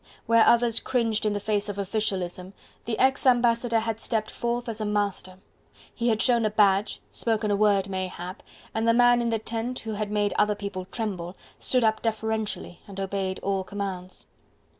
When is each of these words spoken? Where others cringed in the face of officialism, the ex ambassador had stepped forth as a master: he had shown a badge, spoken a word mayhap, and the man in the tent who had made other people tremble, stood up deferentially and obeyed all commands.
Where 0.25 0.43
others 0.47 0.79
cringed 0.79 1.27
in 1.27 1.33
the 1.33 1.39
face 1.39 1.69
of 1.69 1.77
officialism, 1.77 2.55
the 2.85 2.97
ex 2.97 3.23
ambassador 3.27 3.81
had 3.81 3.99
stepped 3.99 4.31
forth 4.31 4.67
as 4.67 4.81
a 4.81 4.83
master: 4.85 5.37
he 5.93 6.07
had 6.09 6.23
shown 6.23 6.43
a 6.43 6.49
badge, 6.49 6.99
spoken 7.11 7.51
a 7.51 7.55
word 7.55 7.87
mayhap, 7.87 8.41
and 8.73 8.87
the 8.87 8.93
man 8.95 9.21
in 9.21 9.29
the 9.29 9.37
tent 9.37 9.77
who 9.81 9.93
had 9.93 10.09
made 10.09 10.33
other 10.39 10.55
people 10.55 10.85
tremble, 10.85 11.37
stood 11.59 11.83
up 11.83 12.01
deferentially 12.01 12.79
and 12.87 12.99
obeyed 12.99 13.37
all 13.43 13.63
commands. 13.63 14.25